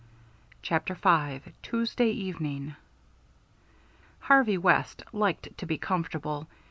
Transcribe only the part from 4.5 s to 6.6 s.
West liked to be comfortable.